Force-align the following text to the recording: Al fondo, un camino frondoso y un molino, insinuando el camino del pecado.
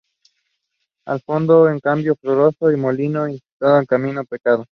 Al 1.05 1.21
fondo, 1.21 1.65
un 1.65 1.79
camino 1.79 2.15
frondoso 2.15 2.71
y 2.71 2.73
un 2.73 2.79
molino, 2.79 3.27
insinuando 3.27 3.81
el 3.81 3.87
camino 3.87 4.15
del 4.17 4.25
pecado. 4.27 4.65